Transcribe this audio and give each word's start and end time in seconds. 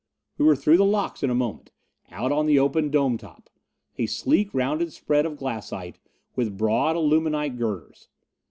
We 0.39 0.45
were 0.45 0.55
through 0.55 0.77
the 0.77 0.83
locks 0.85 1.21
in 1.21 1.29
a 1.29 1.35
moment, 1.35 1.69
out 2.09 2.31
on 2.31 2.47
the 2.47 2.57
open 2.57 2.89
dome 2.89 3.19
top. 3.19 3.51
A 3.99 4.07
sleek, 4.07 4.51
rounded 4.51 4.91
spread 4.93 5.27
of 5.27 5.37
glassite, 5.37 5.99
with 6.35 6.57
broad 6.57 6.95
aluminite 6.95 7.55
girders. 7.59 8.09